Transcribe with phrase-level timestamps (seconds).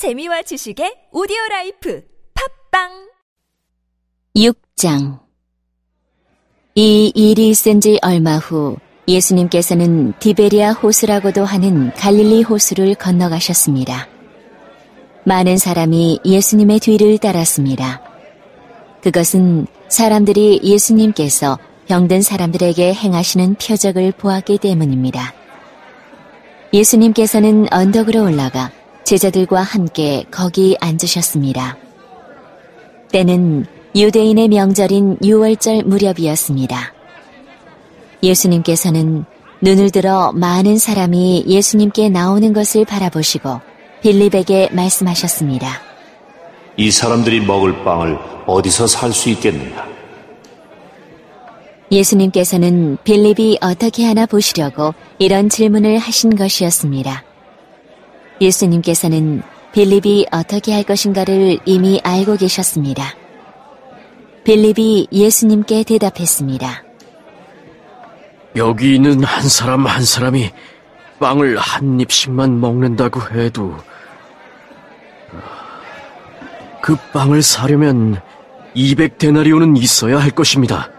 [0.00, 2.02] 재미와 지식의 오디오 라이프
[2.70, 2.88] 팟빵
[4.34, 5.18] 6장
[6.74, 14.08] 이 일이 있은 지 얼마 후 예수님께서는 디베리아 호수라고도 하는 갈릴리 호수를 건너가셨습니다.
[15.24, 18.00] 많은 사람이 예수님의 뒤를 따랐습니다.
[19.02, 21.58] 그것은 사람들이 예수님께서
[21.88, 25.34] 병든 사람들에게 행하시는 표적을 보았기 때문입니다.
[26.72, 28.72] 예수님께서는 언덕으로 올라가
[29.10, 31.76] 제자들과 함께 거기 앉으셨습니다.
[33.10, 36.92] 때는 유대인의 명절인 6월절 무렵이었습니다.
[38.22, 39.24] 예수님께서는
[39.62, 43.60] 눈을 들어 많은 사람이 예수님께 나오는 것을 바라보시고
[44.00, 45.82] 빌립에게 말씀하셨습니다.
[46.76, 49.88] 이 사람들이 먹을 빵을 어디서 살 수 있겠느냐?
[51.90, 57.24] 예수님께서는 빌립이 어떻게 하나 보시려고 이런 질문을 하신 것이었습니다.
[58.40, 63.14] 예수님께서는 빌립이 어떻게 할 것인가를 이미 알고 계셨습니다.
[64.44, 66.82] 빌립이 예수님께 대답했습니다.
[68.56, 70.50] 여기 있는 한 사람 한 사람이
[71.20, 73.76] 빵을 한 입씩만 먹는다고 해도
[76.82, 78.20] 그 빵을 사려면
[78.74, 80.90] 200데나리온은 있어야 할 것입니다.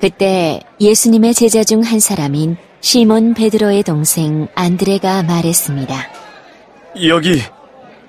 [0.00, 6.25] 그때 예수님의 제자 중 한 사람인 시몬 베드로의 동생 안드레가 말했습니다.
[7.04, 7.42] 여기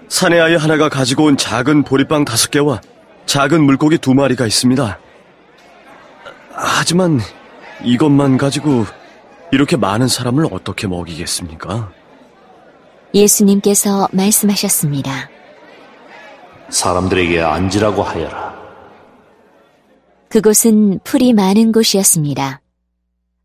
[0.08, 2.80] 사내 아이 하나가 가지고 온 작은 보리빵 다섯 개와
[3.26, 5.00] 작은 물고기 두 마리가 있습니다.
[6.52, 7.20] 하지만
[7.84, 8.86] 이것만 가지고
[9.52, 11.92] 이렇게 많은 사람을 어떻게 먹이겠습니까?
[13.14, 15.30] 예수님께서 말씀하셨습니다.
[16.70, 18.56] 사람들에게 앉으라고 하여라.
[20.30, 22.62] 그곳은 풀이 많은 곳이었습니다.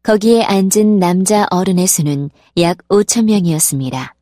[0.02, 4.14] 거기에 앉은 남자 어른의 수는 약 5천 명이었습니다.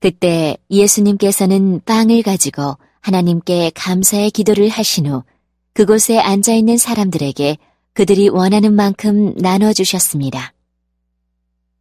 [0.00, 5.22] 그때 예수님께서는 빵을 가지고 하나님께 감사의 기도를 하신 후
[5.74, 7.58] 그곳에 앉아 있는 사람들에게
[7.92, 10.52] 그들이 원하는 만큼 나눠주셨습니다.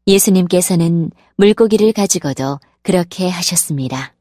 [0.08, 4.14] 예수님께서는 물고기를 가지고도 그렇게 하셨습니다.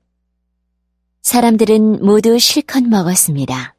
[1.23, 3.75] 사람들은 모두 실컷 먹었습니다.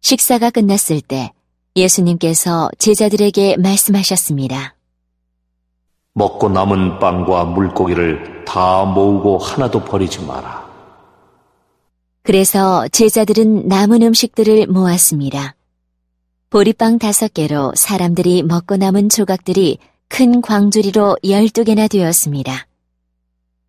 [0.00, 1.32] 식사가 끝났을 때
[1.76, 4.74] 예수님께서 제자들에게 말씀하셨습니다.
[6.20, 10.68] 먹고 남은 빵과 물고기를 다 모으고 하나도 버리지 마라.
[12.22, 15.54] 그래서 제자들은 남은 음식들을 모았습니다.
[16.50, 19.78] 보리빵 다섯 개로 사람들이 먹고 남은 조각들이
[20.08, 22.66] 큰 광주리로 열두 개나 되었습니다.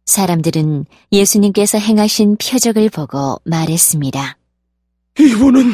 [0.05, 4.37] 사람들은 예수님께서 행하신 표적을 보고 말했습니다.
[5.19, 5.73] 이분은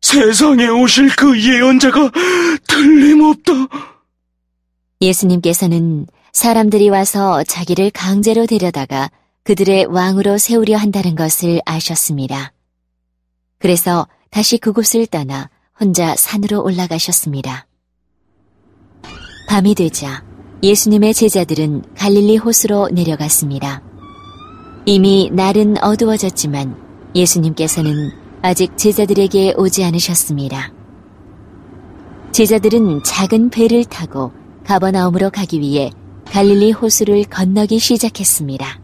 [0.00, 2.10] 세상에 오실 그 예언자가
[2.66, 3.91] 틀림없다.
[5.02, 9.10] 예수님께서는 사람들이 와서 자기를 강제로 데려다가
[9.42, 12.52] 그들의 왕으로 세우려 한다는 것을 아셨습니다.
[13.58, 17.66] 그래서 다시 그곳을 떠나 혼자 산으로 올라가셨습니다.
[19.48, 20.24] 밤이 되자
[20.62, 23.82] 예수님의 제자들은 갈릴리 호수로 내려갔습니다.
[24.86, 30.72] 이미 날은 어두워졌지만 예수님께서는 아직 제자들에게 오지 않으셨습니다.
[32.30, 34.32] 제자들은 작은 배를 타고
[34.66, 35.90] 가버나움으로 가기 위해
[36.26, 38.80] 갈릴리 호수를 건너기 시작했습니다.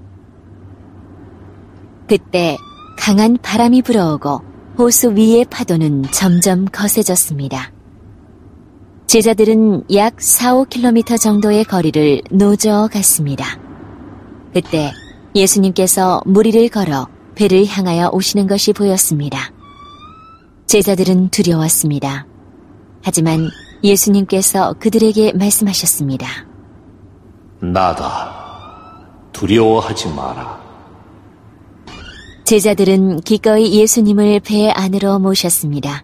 [2.08, 2.56] 그때
[2.98, 4.42] 강한 바람이 불어오고
[4.78, 7.72] 호수 위의 파도는 점점 거세졌습니다.
[9.06, 13.58] 제자들은 약 4, 5km 정도의 거리를 노저 갔습니다.
[14.52, 14.92] 그때
[15.34, 19.50] 예수님께서 무리를 걸어 배를 향하여 오시는 것이 보였습니다.
[20.66, 22.26] 제자들은 두려웠습니다.
[23.02, 23.48] 하지만
[23.82, 26.26] 예수님께서 그들에게 말씀하셨습니다.
[27.60, 28.48] 나다.
[29.32, 30.58] 두려워하지 마라.
[32.44, 36.02] 제자들은 기꺼이 예수님을 배 안으로 모셨습니다.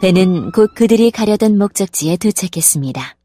[0.00, 3.16] 배는 곧 그들이 가려던 목적지에 도착했습니다.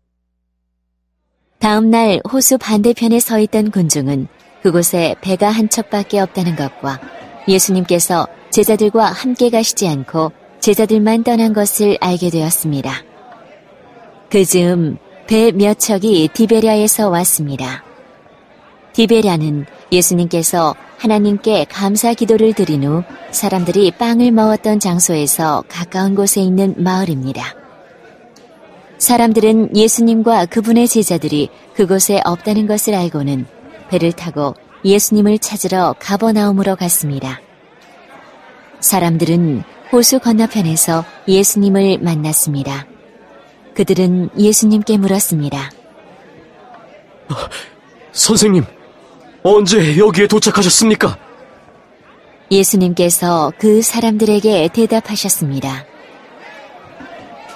[1.59, 4.27] 다음 날 호수 반대편에 서 있던 군중은
[4.61, 6.99] 그곳에 배가 한 척밖에 없다는 것과
[7.47, 13.04] 예수님께서 제자들과 함께 가시지 않고 제자들만 떠난 것을 알게 되었습니다.
[14.35, 14.97] 그 즈음
[15.27, 17.85] 배 몇 척이 디베리아에서 왔습니다.
[18.91, 27.55] 디베리아는 예수님께서 하나님께 감사 기도를 드린 후 사람들이 빵을 먹었던 장소에서 가까운 곳에 있는 마을입니다.
[28.97, 33.45] 사람들은 예수님과 그분의 제자들이 그곳에 없다는 것을 알고는
[33.87, 34.53] 배를 타고
[34.83, 37.39] 예수님을 찾으러 가버나움으로 갔습니다.
[38.81, 42.85] 사람들은 호수 건너편에서 예수님을 만났습니다.
[43.75, 45.69] 그들은 예수님께 물었습니다.
[48.13, 48.63] 선생님,
[49.43, 51.17] 언제 여기에 도착하셨습니까?
[52.49, 55.85] 예수님께서 그 사람들에게 대답하셨습니다.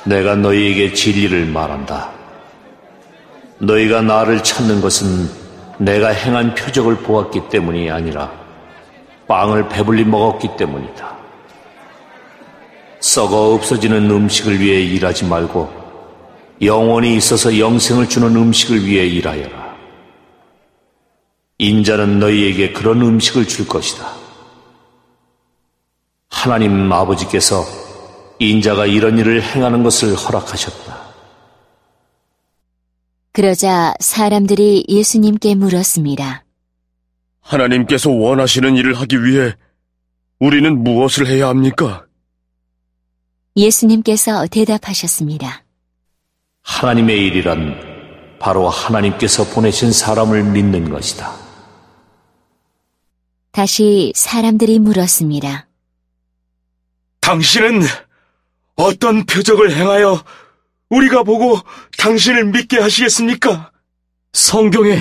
[0.04, 2.12] 내가 너희에게 진리를 말한다.
[3.60, 5.30] 너희가 나를 찾는 것은
[5.78, 8.32] 내가 행한 표적을 보았기 때문이 아니라
[9.28, 11.18] 빵을 배불리 먹었기 때문이다.
[13.00, 15.79] 썩어 없어지는 음식을 위해 일하지 말고
[16.62, 19.78] 영원히 있어서 영생을 주는 음식을 위해 일하여라.
[21.58, 24.16] 인자는 너희에게 그런 음식을 줄 것이다.
[26.30, 27.66] 하나님 아버지께서
[28.40, 31.00] 인자가 이런 일을 행하는 것을 허락하셨다.
[33.32, 36.46] 그러자 사람들이 예수님께 물었습니다.
[37.42, 39.54] 하나님께서 원하시는 일을 하기 위해
[40.40, 42.06] 우리는 무엇을 해야 합니까?
[43.56, 45.64] 예수님께서 대답하셨습니다.
[46.64, 51.34] 하나님의 일이란 바로 하나님께서 보내신 사람을 믿는 것이다.
[53.52, 55.68] 다시 사람들이 물었습니다.
[57.22, 57.82] 당신은
[58.76, 60.24] 어떤 표적을 행하여
[60.90, 61.60] 우리가 보고
[61.98, 63.72] 당신을 믿게 하시겠습니까?
[64.34, 65.00] 성경에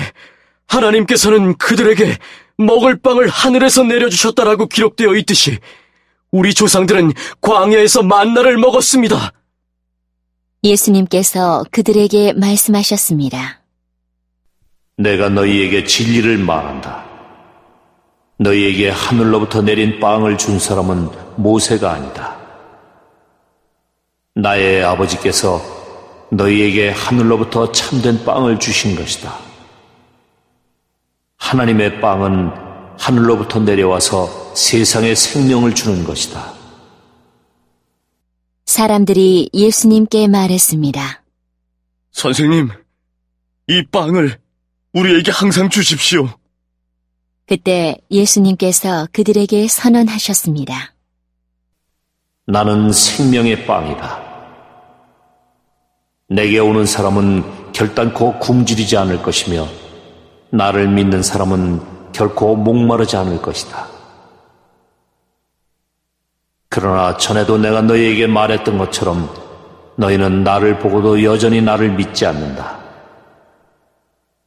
[0.67, 2.17] 하나님께서는 그들에게
[2.57, 5.57] 먹을 빵을 하늘에서 내려주셨다라고 기록되어 있듯이
[6.31, 9.31] 우리 조상들은 광야에서 만나를 먹었습니다.
[10.63, 13.61] 예수님께서 그들에게 말씀하셨습니다.
[14.97, 17.05] 내가 너희에게 진리를 말한다.
[18.39, 22.37] 너희에게 하늘로부터 내린 빵을 준 사람은 모세가 아니다.
[24.35, 25.61] 나의 아버지께서
[26.31, 29.33] 너희에게 하늘로부터 참된 빵을 주신 것이다.
[31.37, 32.51] 하나님의 빵은
[32.97, 36.58] 하늘로부터 내려와서 세상에 생명을 주는 것이다.
[38.79, 41.21] 사람들이 예수님께 말했습니다.
[42.11, 42.69] 선생님,
[43.67, 44.39] 이 빵을
[44.93, 46.29] 우리에게 항상 주십시오.
[47.45, 50.93] 그때 예수님께서 그들에게 선언하셨습니다.
[52.47, 54.23] 나는 생명의 빵이다.
[56.29, 59.67] 내게 오는 사람은 결단코 굶주리지 않을 것이며
[60.51, 63.98] 나를 믿는 사람은 결코 목마르지 않을 것이다.
[66.69, 69.29] 그러나 전에도 내가 너희에게 말했던 것처럼
[69.95, 72.77] 너희는 나를 보고도 여전히 나를 믿지 않는다.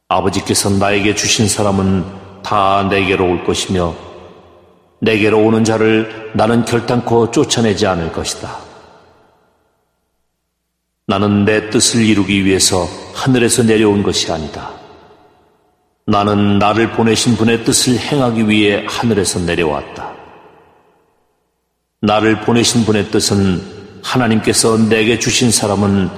[0.07, 2.05] 아버지께서 나에게 주신 사람은
[2.41, 3.93] 다 내게로 올 것이며
[5.01, 8.57] 내게로 오는 자를 나는 결단코 쫓아내지 않을 것이다.
[11.05, 14.71] 나는 내 뜻을 이루기 위해서 하늘에서 내려온 것이 아니다.
[16.05, 20.12] 나는 나를 보내신 분의 뜻을 행하기 위해 하늘에서 내려왔다.
[22.03, 23.61] 나를 보내신 분의 뜻은
[24.03, 26.09] 하나님께서 내게 주신 사람은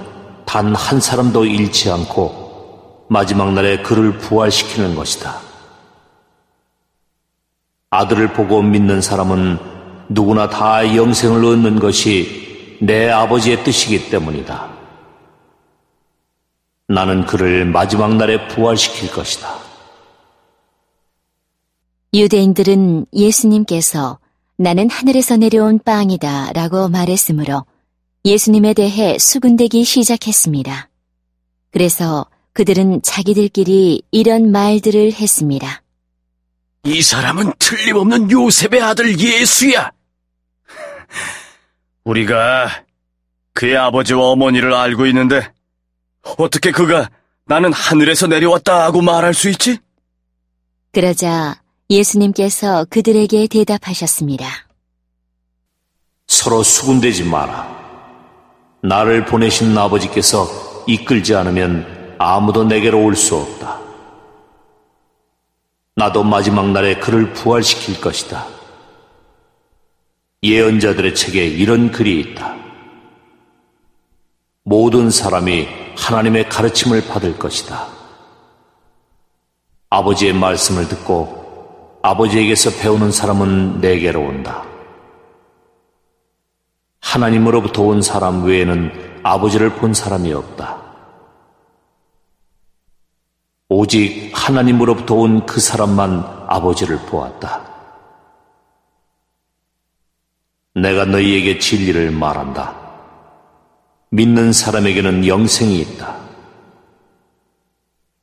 [0.43, 5.39] 단 한 사람도 잃지 않고 마지막 날에 그를 부활시키는 것이다.
[7.91, 9.59] 아들을 보고 믿는 사람은
[10.09, 14.67] 누구나 다 영생을 얻는 것이 내 아버지의 뜻이기 때문이다.
[16.87, 19.53] 나는 그를 마지막 날에 부활시킬 것이다.
[22.11, 24.17] 유대인들은 예수님께서
[24.57, 27.65] 나는 하늘에서 내려온 빵이다 라고 말했으므로
[28.23, 30.89] 예수님에 대해 수군대기 시작했습니다.
[31.71, 35.83] 그래서 그들은 자기들끼리 이런 말들을 했습니다.
[36.85, 39.91] 이 사람은 틀림없는 요셉의 아들 예수야.
[42.05, 42.85] 우리가
[43.53, 45.51] 그의 아버지와 어머니를 알고 있는데
[46.37, 47.09] 어떻게 그가
[47.45, 49.79] 나는 하늘에서 내려왔다 하고 말할 수 있지?
[50.93, 54.45] 그러자 예수님께서 그들에게 대답하셨습니다.
[56.27, 57.75] 서로 수군대지 마라.
[58.81, 60.47] 나를 보내신 아버지께서
[60.87, 63.79] 이끌지 않으면 아무도 내게로 올 수 없다.
[65.95, 68.47] 나도 마지막 날에 그를 부활시킬 것이다.
[70.43, 72.55] 예언자들의 책에 이런 글이 있다.
[74.63, 77.87] 모든 사람이 하나님의 가르침을 받을 것이다.
[79.89, 81.44] 아버지의 말씀을 듣고
[82.05, 84.63] 아버지에게서 배우는 사람은 내게로 온다.
[86.99, 90.83] 하나님으로부터 온 사람 외에는 아버지를 본 사람이 없다.
[93.69, 97.61] 오직 하나님으로부터 온 그 사람만 아버지를 보았다.
[100.75, 102.75] 내가 너희에게 진리를 말한다.
[104.11, 106.17] 믿는 사람에게는 영생이 있다.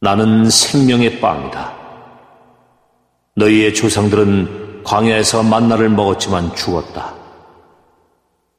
[0.00, 1.81] 나는 생명의 빵이다.
[3.34, 7.14] 너희의 조상들은 광야에서 만나를 먹었지만 죽었다.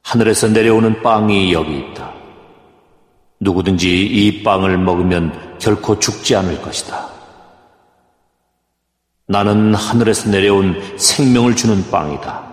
[0.02, 2.12] 하늘에서 내려오는 빵이 여기 있다.
[3.40, 7.08] 누구든지 이 빵을 먹으면 결코 죽지 않을 것이다.
[9.26, 12.44] 나는 하늘에서 내려온 생명을 주는 빵이다.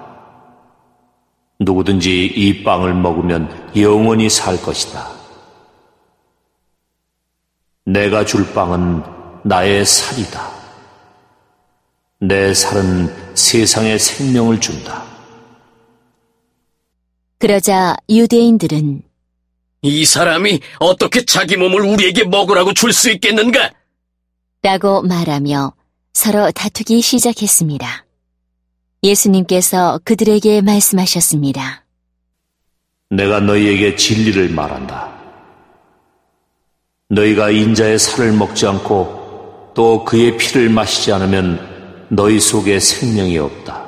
[1.60, 5.08] 누구든지 이 빵을 먹으면 영원히 살 것이다.
[7.86, 9.04] 내가 줄 빵은
[9.44, 10.61] 나의 살이다.
[12.24, 15.04] 내 살은 세상에 생명을 준다.
[17.40, 19.02] 그러자 유대인들은
[19.82, 23.72] 이 사람이 어떻게 자기 몸을 우리에게 먹으라고 줄 수 있겠는가?
[24.62, 25.74] 라고 말하며
[26.14, 28.06] 서로 다투기 시작했습니다.
[29.02, 31.84] 예수님께서 그들에게 말씀하셨습니다.
[33.10, 35.12] 내가 너희에게 진리를 말한다.
[37.10, 41.71] 너희가 인자의 살을 먹지 않고 또 그의 피를 마시지 않으면
[42.14, 43.86] 너희 속에 생명이 없다.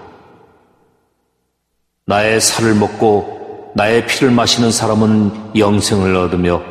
[2.05, 6.61] 나의 살을 먹고 나의 피를 마시는 사람은 영생을 얻으며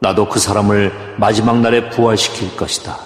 [0.00, 2.96] 나도 그 사람을 마지막 날에 부활시킬 것이다.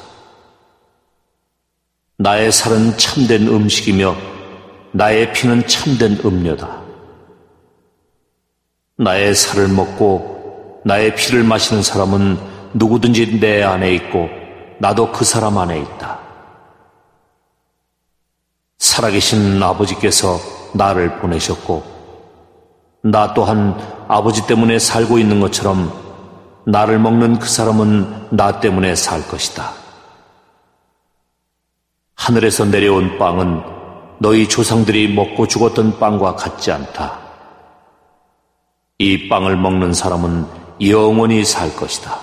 [2.19, 4.15] 나의 살은 참된 음식이며
[4.93, 6.81] 나의 피는 참된 음료다.
[8.99, 12.39] 나의 살을 먹고 나의 피를 마시는 사람은
[12.75, 14.29] 누구든지 내 안에 있고
[14.79, 16.28] 나도 그 사람 안에 있다.
[18.99, 20.41] 살아계신 아버지께서
[20.75, 21.85] 나를 보내셨고
[23.03, 23.79] 나 또한
[24.09, 25.93] 아버지 때문에 살고 있는 것처럼
[26.67, 29.73] 나를 먹는 그 사람은 나 때문에 살 것이다.
[32.17, 33.63] 하늘에서 내려온 빵은
[34.19, 37.21] 너희 조상들이 먹고 죽었던 빵과 같지 않다.
[38.99, 40.45] 이 빵을 먹는 사람은
[40.89, 42.19] 영원히 살 것이다.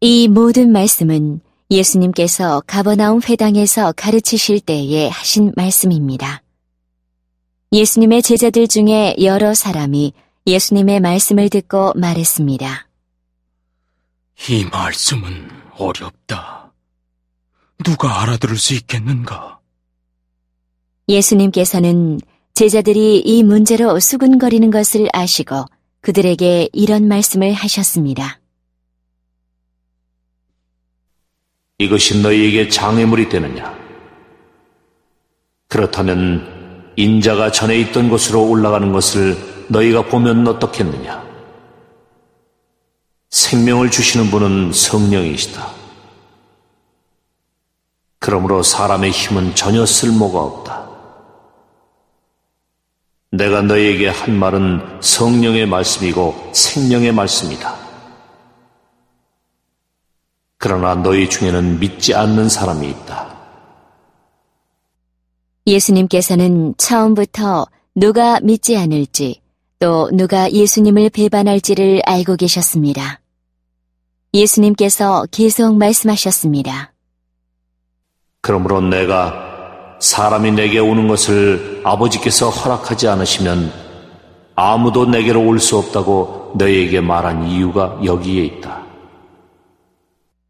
[0.00, 6.42] 이 모든 말씀은 예수님께서 가버나움 회당에서 가르치실 때에 하신 말씀입니다.
[7.72, 10.12] 예수님의 제자들 중에 여러 사람이
[10.46, 12.86] 예수님의 말씀을 듣고 말했습니다.
[14.48, 16.72] 이 말씀은 어렵다.
[17.82, 19.58] 누가 알아들을 수 있겠는가?
[21.08, 22.20] 예수님께서는
[22.54, 25.64] 제자들이 이 문제로 수군거리는 것을 아시고
[26.00, 28.38] 그들에게 이런 말씀을 하셨습니다.
[31.84, 33.74] 이것이 너희에게 장애물이 되느냐?
[35.68, 39.36] 그렇다면 인자가 전에 있던 곳으로 올라가는 것을
[39.68, 41.24] 너희가 보면 어떻겠느냐?
[43.30, 45.66] 생명을 주시는 분은 성령이시다.
[48.20, 50.88] 그러므로 사람의 힘은 전혀 쓸모가 없다.
[53.30, 57.83] 내가 너희에게 한 말은 성령의 말씀이고 생명의 말씀이다.
[60.64, 63.36] 그러나 너희 중에는 믿지 않는 사람이 있다.
[65.66, 69.42] 예수님께서는 처음부터 누가 믿지 않을지
[69.78, 73.20] 또 누가 예수님을 배반할지를 알고 계셨습니다.
[74.32, 76.94] 예수님께서 계속 말씀하셨습니다.
[78.40, 79.34] 그러므로 내가
[80.00, 83.70] 사람이 내게 오는 것을 아버지께서 허락하지 않으시면
[84.54, 88.83] 아무도 내게로 올 수 없다고 너희에게 말한 이유가 여기에 있다.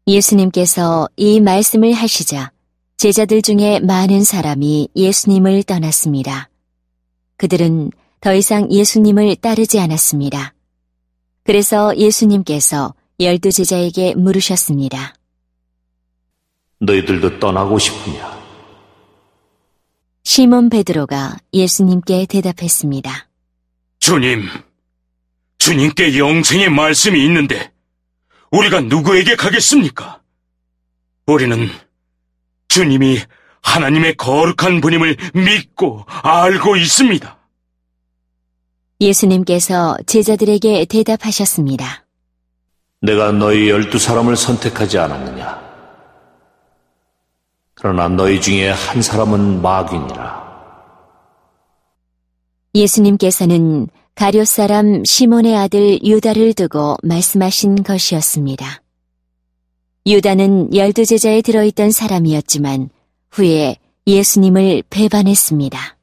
[0.07, 2.51] 예수님께서 이 말씀을 하시자
[2.97, 6.49] 제자들 중에 많은 사람이 예수님을 떠났습니다.
[7.37, 10.53] 그들은 더 이상 예수님을 따르지 않았습니다.
[11.43, 15.15] 그래서 예수님께서 열두 제자에게 물으셨습니다.
[16.79, 18.35] 너희들도 떠나고 싶으냐?
[20.23, 23.27] 시몬 베드로가 예수님께 대답했습니다.
[23.99, 24.43] 주님,
[25.57, 27.74] 주님께 영생의 말씀이 있는데
[28.55, 30.21] 우리가 누구에게 가겠습니까?
[31.27, 31.67] 우리는
[32.69, 33.19] 주님이
[33.61, 37.37] 하나님의 거룩한 분임을 믿고 알고 있습니다.
[39.01, 42.05] 예수님께서 제자들에게 대답하셨습니다.
[43.01, 45.65] 내가 너희 열두 사람을 선택하지 않았느냐?
[47.73, 50.45] 그러나 너희 중에 한 사람은 마귀니라.
[52.73, 58.81] 예수님께서는 가룟 사람 시몬의 아들 유다를 두고 말씀하신 것이었습니다.
[60.07, 62.89] 유다는 열두 제자에 들어있던 사람이었지만
[63.31, 63.75] 후에
[64.07, 65.94] 예수님을 배반했습니다.